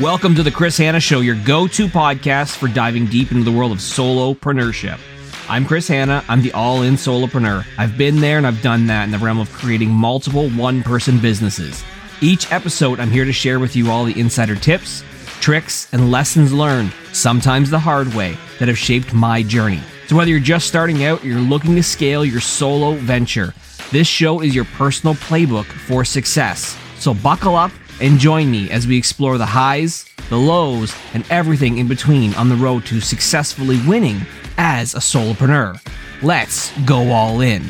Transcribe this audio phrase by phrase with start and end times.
[0.00, 3.56] Welcome to the Chris Hanna Show, your go to podcast for diving deep into the
[3.56, 5.00] world of solopreneurship.
[5.48, 6.22] I'm Chris Hanna.
[6.28, 7.64] I'm the all in solopreneur.
[7.78, 11.18] I've been there and I've done that in the realm of creating multiple one person
[11.18, 11.82] businesses.
[12.20, 15.02] Each episode, I'm here to share with you all the insider tips,
[15.40, 19.80] tricks, and lessons learned, sometimes the hard way, that have shaped my journey.
[20.08, 23.54] So, whether you're just starting out or you're looking to scale your solo venture,
[23.92, 26.76] this show is your personal playbook for success.
[26.98, 31.78] So, buckle up and join me as we explore the highs, the lows, and everything
[31.78, 34.20] in between on the road to successfully winning
[34.58, 35.80] as a solopreneur.
[36.22, 37.64] Let's go all in.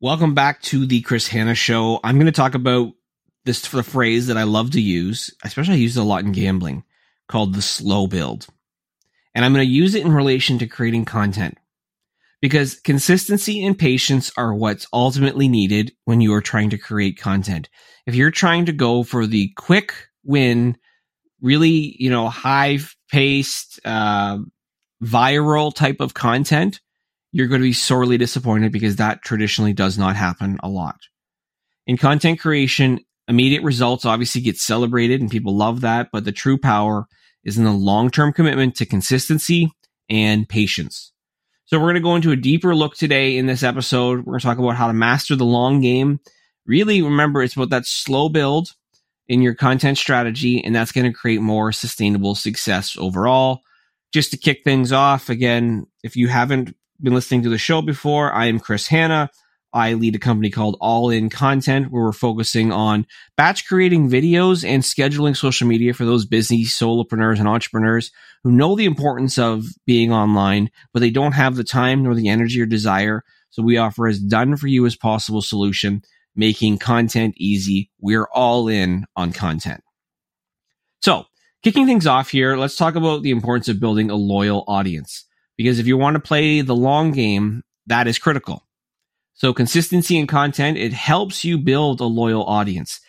[0.00, 2.00] Welcome back to the Chris Hanna Show.
[2.04, 2.92] I'm going to talk about
[3.44, 6.32] this the phrase that I love to use, especially I use it a lot in
[6.32, 6.84] gambling,
[7.28, 8.46] called the slow build.
[9.34, 11.58] And I'm going to use it in relation to creating content
[12.46, 17.68] because consistency and patience are what's ultimately needed when you are trying to create content.
[18.06, 20.76] If you're trying to go for the quick win,
[21.40, 22.78] really, you know, high
[23.10, 24.38] paced, uh,
[25.02, 26.80] viral type of content,
[27.32, 31.00] you're going to be sorely disappointed because that traditionally does not happen a lot.
[31.88, 36.58] In content creation, immediate results obviously get celebrated and people love that, but the true
[36.58, 37.06] power
[37.42, 39.72] is in the long term commitment to consistency
[40.08, 41.12] and patience.
[41.66, 44.18] So we're going to go into a deeper look today in this episode.
[44.18, 46.20] We're going to talk about how to master the long game.
[46.64, 48.70] Really remember it's about that slow build
[49.26, 53.62] in your content strategy, and that's going to create more sustainable success overall.
[54.12, 58.32] Just to kick things off, again, if you haven't been listening to the show before,
[58.32, 59.30] I am Chris Hanna.
[59.76, 64.66] I lead a company called All In Content where we're focusing on batch creating videos
[64.66, 68.10] and scheduling social media for those busy solopreneurs and entrepreneurs
[68.42, 72.30] who know the importance of being online, but they don't have the time nor the
[72.30, 73.22] energy or desire.
[73.50, 76.00] So we offer as done for you as possible solution,
[76.34, 77.90] making content easy.
[78.00, 79.82] We're all in on content.
[81.02, 81.26] So
[81.62, 85.26] kicking things off here, let's talk about the importance of building a loyal audience.
[85.58, 88.65] Because if you want to play the long game, that is critical.
[89.36, 93.00] So consistency in content, it helps you build a loyal audience.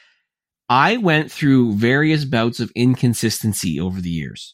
[0.69, 4.53] I went through various bouts of inconsistency over the years.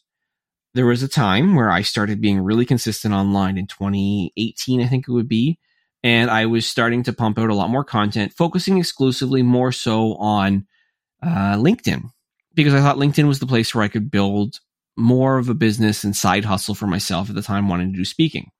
[0.74, 5.06] There was a time where I started being really consistent online in 2018, I think
[5.08, 5.58] it would be.
[6.04, 10.14] And I was starting to pump out a lot more content, focusing exclusively more so
[10.16, 10.66] on
[11.22, 12.02] uh, LinkedIn
[12.54, 14.60] because I thought LinkedIn was the place where I could build
[14.96, 18.04] more of a business and side hustle for myself at the time wanting to do
[18.04, 18.50] speaking.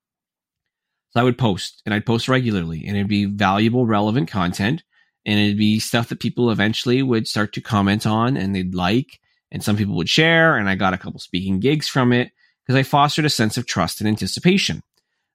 [1.15, 4.83] So I would post and I'd post regularly and it'd be valuable, relevant content.
[5.25, 9.19] And it'd be stuff that people eventually would start to comment on and they'd like.
[9.49, 10.57] And some people would share.
[10.57, 12.31] And I got a couple speaking gigs from it
[12.63, 14.83] because I fostered a sense of trust and anticipation.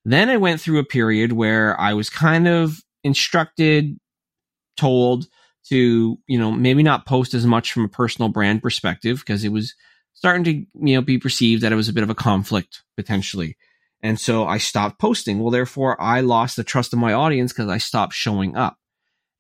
[0.05, 3.99] Then I went through a period where I was kind of instructed,
[4.77, 5.27] told
[5.71, 9.53] to, you know, maybe not post as much from a personal brand perspective because it
[9.53, 9.75] was
[10.13, 10.53] starting to,
[10.87, 13.57] you know, be perceived that it was a bit of a conflict potentially.
[14.03, 15.39] And so I stopped posting.
[15.39, 18.77] Well, therefore I lost the trust of my audience because I stopped showing up.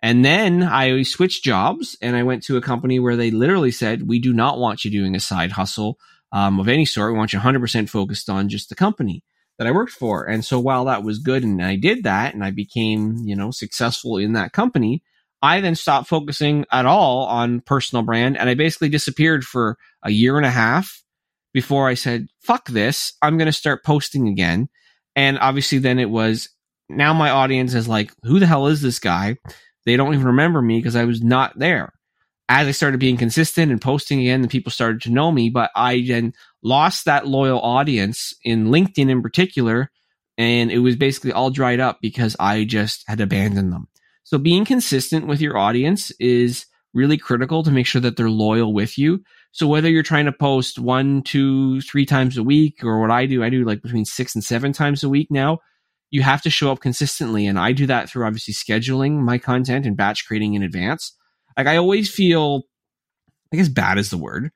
[0.03, 4.09] And then I switched jobs and I went to a company where they literally said,
[4.09, 5.99] we do not want you doing a side hustle
[6.33, 7.13] um, of any sort.
[7.13, 9.23] We want you 100% focused on just the company
[9.59, 10.25] that I worked for.
[10.25, 13.51] And so while that was good and I did that and I became, you know,
[13.51, 15.03] successful in that company,
[15.43, 20.11] I then stopped focusing at all on personal brand and I basically disappeared for a
[20.11, 21.03] year and a half
[21.53, 24.69] before I said, fuck this, I'm going to start posting again.
[25.17, 26.49] And obviously, then it was
[26.89, 29.37] now my audience is like, who the hell is this guy?
[29.85, 31.93] They don't even remember me because I was not there.
[32.49, 35.71] As I started being consistent and posting again, the people started to know me, but
[35.77, 39.91] I then lost that loyal audience in LinkedIn in particular.
[40.37, 43.89] And it was basically all dried up because I just had abandoned them.
[44.25, 48.73] So being consistent with your audience is really critical to make sure that they're loyal
[48.73, 49.23] with you.
[49.53, 53.27] So whether you're trying to post one, two, three times a week, or what I
[53.27, 55.59] do, I do like between six and seven times a week now,
[56.11, 57.47] you have to show up consistently.
[57.47, 61.17] And I do that through obviously scheduling my content and batch creating in advance.
[61.57, 62.63] Like I always feel,
[63.53, 64.51] I guess bad is the word.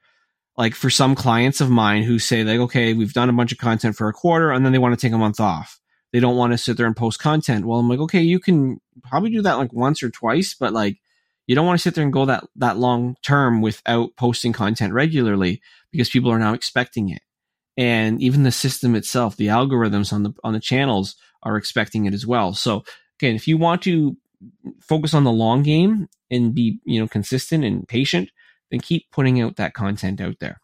[0.57, 3.59] Like for some clients of mine who say like, okay, we've done a bunch of
[3.59, 5.81] content for a quarter and then they want to take a month off.
[6.13, 7.67] They don't want to sit there and post content.
[7.67, 10.99] Well, I'm like, okay, you can probably do that like once or twice, but like
[11.47, 14.93] you don't want to sit there and go that that long term without posting content
[14.93, 15.61] regularly
[15.93, 17.23] because people are now expecting it.
[17.77, 22.15] And even the system itself the algorithms on the on the channels are expecting it
[22.15, 22.55] as well.
[22.55, 22.85] So
[23.21, 24.17] again if you want to
[24.81, 28.31] focus on the long game and be you know consistent and patient
[28.71, 30.61] then keep putting out that content out there.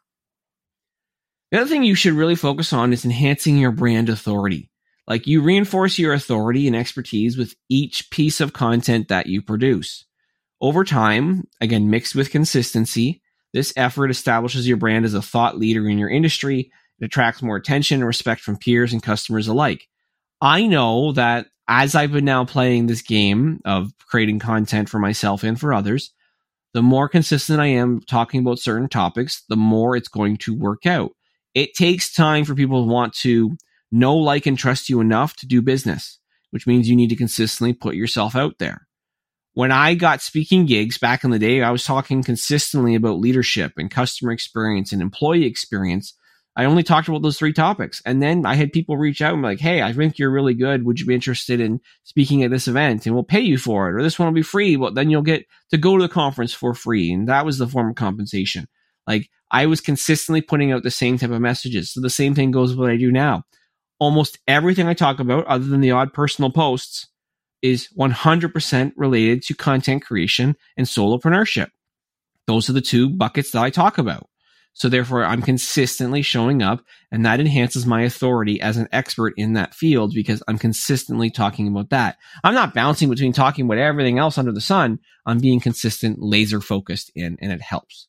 [1.50, 4.70] The other thing you should really focus on is enhancing your brand authority.
[5.08, 10.06] Like you reinforce your authority and expertise with each piece of content that you produce
[10.60, 13.22] Over time, again, mixed with consistency,
[13.52, 16.70] this effort establishes your brand as a thought leader in your industry.
[17.00, 19.88] It attracts more attention and respect from peers and customers alike.
[20.40, 25.44] I know that as I've been now playing this game of creating content for myself
[25.44, 26.12] and for others,
[26.74, 30.86] the more consistent I am talking about certain topics, the more it's going to work
[30.86, 31.12] out.
[31.54, 33.56] It takes time for people to want to
[33.90, 36.18] know, like, and trust you enough to do business,
[36.50, 38.86] which means you need to consistently put yourself out there.
[39.54, 43.72] When I got speaking gigs back in the day, I was talking consistently about leadership
[43.76, 46.14] and customer experience and employee experience
[46.56, 48.02] I only talked about those three topics.
[48.04, 50.54] And then I had people reach out and be like, Hey, I think you're really
[50.54, 50.84] good.
[50.84, 53.06] Would you be interested in speaking at this event?
[53.06, 53.94] And we'll pay you for it.
[53.94, 56.52] Or this one will be free, but then you'll get to go to the conference
[56.52, 57.12] for free.
[57.12, 58.66] And that was the form of compensation.
[59.06, 61.92] Like I was consistently putting out the same type of messages.
[61.92, 63.44] So the same thing goes with what I do now.
[63.98, 67.06] Almost everything I talk about, other than the odd personal posts,
[67.62, 71.68] is 100% related to content creation and solopreneurship.
[72.46, 74.26] Those are the two buckets that I talk about.
[74.72, 79.54] So therefore, I'm consistently showing up and that enhances my authority as an expert in
[79.54, 82.16] that field because I'm consistently talking about that.
[82.44, 85.00] I'm not bouncing between talking about everything else under the sun.
[85.26, 88.08] I'm being consistent, laser focused in, and it helps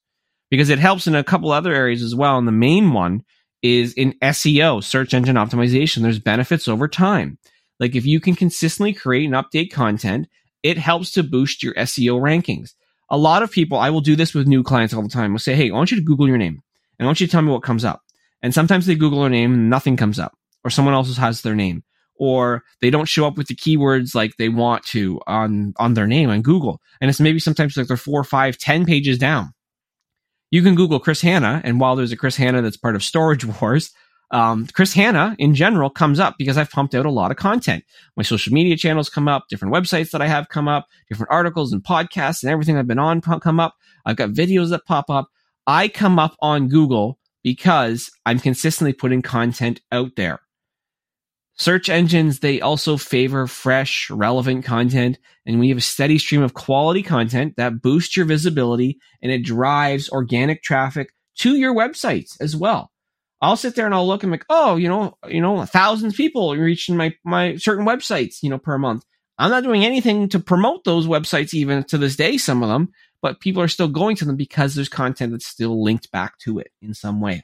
[0.50, 2.38] because it helps in a couple other areas as well.
[2.38, 3.24] And the main one
[3.64, 6.04] is in SEO, search engine optimization.
[6.04, 7.38] There's benefits over time.
[7.82, 10.30] Like if you can consistently create and update content,
[10.64, 12.76] it helps to boost your SEO rankings
[13.12, 15.34] a lot of people, I will do this with new clients all the time.
[15.34, 16.64] I'll say, Hey, I want you to Google your name
[16.98, 18.02] and I want you to tell me what comes up.
[18.42, 20.34] And sometimes they Google their name and nothing comes up
[20.64, 21.84] or someone else has their name
[22.16, 26.08] or they don't show up with the keywords like they want to on, on their
[26.08, 26.80] name on Google.
[27.02, 29.54] And it's maybe sometimes like they're four, five, ten pages down.
[30.50, 31.62] You can Google Chris Hanna.
[31.66, 33.92] And while there's a Chris Hanna that's part of Storage Wars,
[34.32, 37.84] um, Chris Hanna in general comes up because I've pumped out a lot of content.
[38.16, 41.74] My social media channels come up, different websites that I have come up, different articles
[41.74, 43.76] and podcasts and everything I've been on come up.
[44.06, 45.30] I've got videos that pop up.
[45.68, 50.40] I come up on Google because I'm consistently putting content out there.
[51.56, 55.20] Search engines, they also favor fresh, relevant content.
[55.46, 59.44] And we have a steady stream of quality content that boosts your visibility and it
[59.44, 62.91] drives organic traffic to your websites as well.
[63.42, 66.14] I'll sit there and I'll look and like, oh, you know, you know, a thousand
[66.14, 69.04] people reaching my my certain websites, you know, per month.
[69.38, 72.90] I'm not doing anything to promote those websites even to this day, some of them,
[73.22, 76.60] but people are still going to them because there's content that's still linked back to
[76.60, 77.44] it in some way.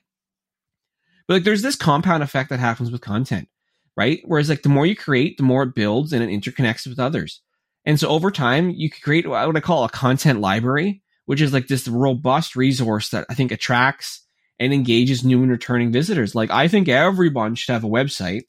[1.27, 3.47] But like there's this compound effect that happens with content,
[3.95, 4.21] right?
[4.25, 7.41] Whereas like the more you create, the more it builds and it interconnects with others.
[7.83, 11.53] And so over time, you could create what I call a content library, which is
[11.53, 14.26] like this robust resource that I think attracts
[14.59, 16.35] and engages new and returning visitors.
[16.35, 18.43] Like I think everyone should have a website,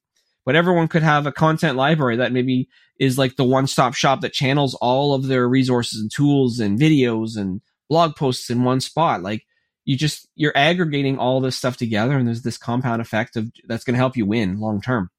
[0.44, 2.69] but everyone could have a content library that maybe
[2.99, 7.37] is like the one-stop shop that channels all of their resources and tools and videos
[7.37, 9.22] and blog posts in one spot.
[9.22, 9.44] Like
[9.84, 13.84] you just you're aggregating all this stuff together and there's this compound effect of that's
[13.84, 15.10] going to help you win long term.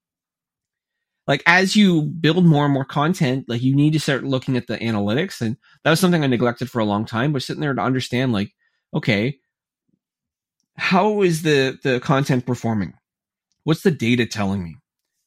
[1.27, 4.65] Like as you build more and more content, like you need to start looking at
[4.65, 7.73] the analytics and that was something I neglected for a long time, but sitting there
[7.73, 8.53] to understand like
[8.93, 9.39] okay,
[10.79, 12.93] how is the the content performing?
[13.63, 14.77] What's the data telling me?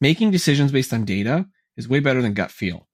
[0.01, 1.47] Making decisions based on data
[1.77, 2.89] is way better than gut feel.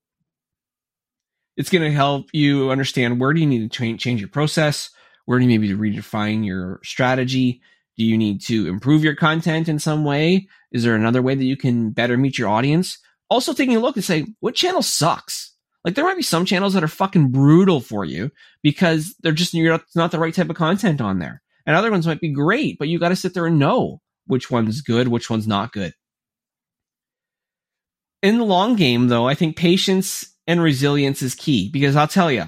[1.57, 4.91] It's going to help you understand where do you need to change, your process,
[5.25, 7.61] where do you maybe redefine your strategy.
[7.97, 10.47] Do you need to improve your content in some way?
[10.71, 12.99] Is there another way that you can better meet your audience?
[13.31, 15.55] Also taking a look and say, what channel sucks?
[15.85, 18.31] Like there might be some channels that are fucking brutal for you
[18.63, 21.91] because they're just, you're not, not the right type of content on there and other
[21.91, 25.07] ones might be great, but you got to sit there and know which one's good,
[25.07, 25.93] which one's not good.
[28.23, 32.33] In the long game, though, I think patience and resilience is key because I'll tell
[32.33, 32.45] you,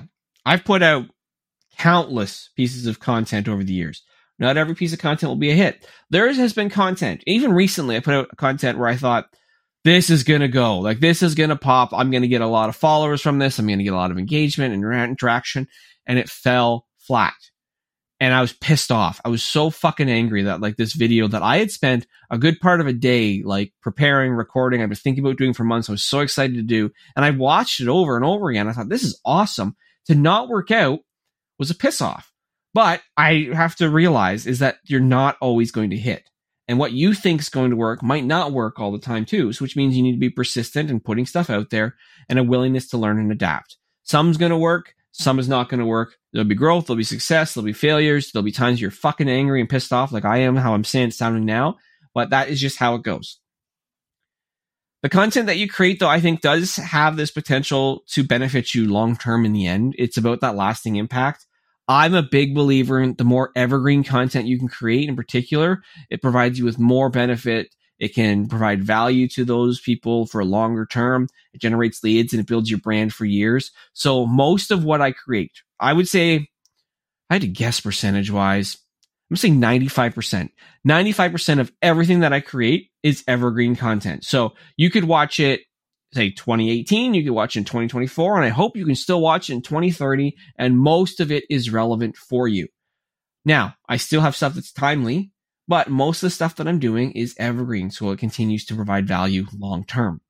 [0.47, 1.05] I've put out
[1.77, 4.03] countless pieces of content over the years.
[4.39, 5.87] Not every piece of content will be a hit.
[6.09, 9.27] There has been content, even recently, I put out content where I thought,
[9.85, 10.79] this is going to go.
[10.79, 11.93] Like, this is going to pop.
[11.93, 13.59] I'm going to get a lot of followers from this.
[13.59, 15.69] I'm going to get a lot of engagement and interaction.
[16.07, 17.35] And it fell flat
[18.21, 19.21] and I was pissed off.
[19.25, 22.61] I was so fucking angry that like this video that I had spent a good
[22.61, 25.89] part of a day like preparing, recording, I was thinking about doing for months.
[25.89, 28.69] I was so excited to do, and I watched it over and over again.
[28.69, 29.75] I thought this is awesome.
[30.07, 31.01] To not work out
[31.59, 32.31] was a piss off.
[32.73, 36.23] But I have to realize is that you're not always going to hit.
[36.69, 39.53] And what you think is going to work might not work all the time too.
[39.53, 41.97] So which means you need to be persistent and putting stuff out there
[42.29, 43.77] and a willingness to learn and adapt.
[44.05, 46.17] Some's going to work, some is not going to work.
[46.33, 49.61] There'll be growth, there'll be success, there'll be failures, there'll be times you're fucking angry
[49.61, 51.77] and pissed off, like I am, how I'm saying sounding now.
[52.15, 53.39] But that is just how it goes.
[55.03, 58.91] The content that you create, though, I think does have this potential to benefit you
[58.91, 59.95] long term in the end.
[59.99, 61.47] It's about that lasting impact.
[61.89, 66.23] I'm a big believer in the more evergreen content you can create in particular, it
[66.23, 67.75] provides you with more benefit.
[68.01, 71.29] It can provide value to those people for a longer term.
[71.53, 73.71] It generates leads and it builds your brand for years.
[73.93, 76.49] So most of what I create, I would say,
[77.29, 78.79] I had to guess percentage wise,
[79.31, 80.49] I'm saying 95%.
[80.89, 84.25] 95% of everything that I create is evergreen content.
[84.25, 85.61] So you could watch it
[86.13, 89.63] say 2018, you could watch in 2024, and I hope you can still watch in
[89.63, 92.67] 2030, and most of it is relevant for you.
[93.45, 95.31] Now, I still have stuff that's timely,
[95.71, 99.07] but most of the stuff that I'm doing is evergreen, so it continues to provide
[99.07, 100.21] value long term.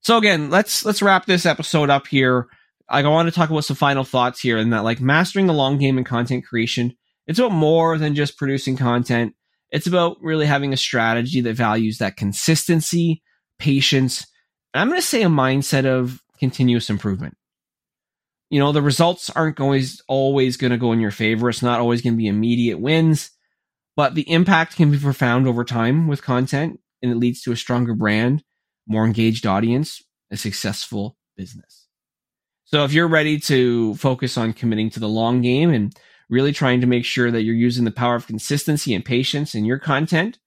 [0.00, 2.46] So again, let's let's wrap this episode up here.
[2.88, 5.76] I want to talk about some final thoughts here, and that like mastering the long
[5.76, 6.96] game in content creation,
[7.26, 9.34] it's about more than just producing content.
[9.70, 13.22] It's about really having a strategy that values that consistency,
[13.58, 14.26] patience,
[14.72, 17.36] and I'm going to say a mindset of continuous improvement.
[18.48, 21.50] You know, the results aren't always always going to go in your favor.
[21.50, 23.30] It's not always going to be immediate wins,
[23.96, 27.56] but the impact can be profound over time with content and it leads to a
[27.56, 28.44] stronger brand,
[28.86, 31.88] more engaged audience, a successful business.
[32.64, 35.96] So if you're ready to focus on committing to the long game and
[36.28, 39.64] really trying to make sure that you're using the power of consistency and patience in
[39.64, 40.38] your content,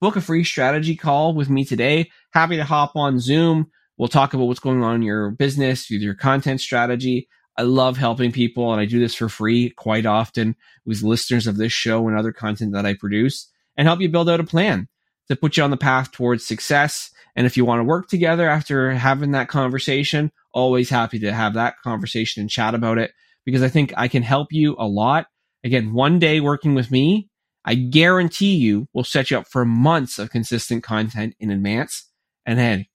[0.00, 2.10] book a free strategy call with me today.
[2.32, 3.66] Happy to hop on Zoom.
[3.96, 7.28] We'll talk about what's going on in your business, your content strategy.
[7.56, 11.56] I love helping people and I do this for free quite often with listeners of
[11.56, 14.88] this show and other content that I produce and help you build out a plan
[15.28, 17.10] to put you on the path towards success.
[17.36, 21.54] And if you want to work together after having that conversation, always happy to have
[21.54, 23.12] that conversation and chat about it
[23.44, 25.26] because I think I can help you a lot.
[25.62, 27.28] Again, one day working with me
[27.64, 32.10] I guarantee you will set you up for months of consistent content in advance.
[32.44, 32.88] And hey,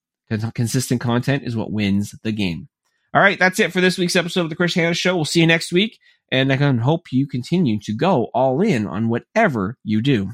[0.53, 2.68] consistent content is what wins the game.
[3.11, 5.15] All right, that's it for this week's episode of the Chris Hanna Show.
[5.15, 5.97] We'll see you next week.
[6.31, 10.29] And I can hope you continue to go all in on whatever you do.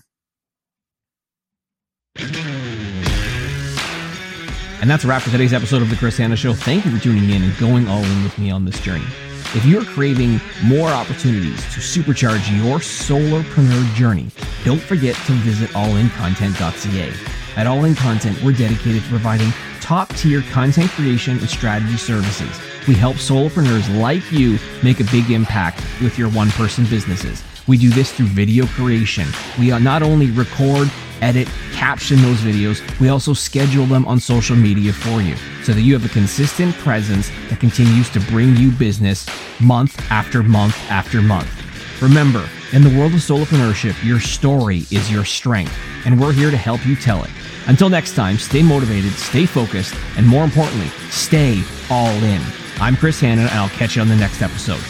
[4.81, 6.53] And that's a wrap for today's episode of the Chris Hanna Show.
[6.53, 9.05] Thank you for tuning in and going all in with me on this journey.
[9.53, 14.27] If you're craving more opportunities to supercharge your solopreneur journey,
[14.65, 17.13] don't forget to visit allincontent.ca.
[17.55, 19.53] At All In Content, we're dedicated to providing
[19.85, 22.49] top tier content creation and strategy services.
[22.87, 27.43] We help solopreneurs like you make a big impact with your one person businesses.
[27.67, 29.27] We do this through video creation.
[29.59, 30.89] We not only record,
[31.21, 35.81] edit, caption those videos, we also schedule them on social media for you so that
[35.81, 39.27] you have a consistent presence that continues to bring you business
[39.61, 42.01] month after month after month.
[42.01, 46.57] Remember, in the world of solopreneurship, your story is your strength, and we're here to
[46.57, 47.29] help you tell it.
[47.67, 52.41] Until next time, stay motivated, stay focused, and more importantly, stay all in.
[52.79, 54.81] I'm Chris Hanna, and I'll catch you on the next episode.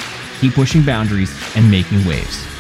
[0.42, 2.55] Keep pushing boundaries and making waves.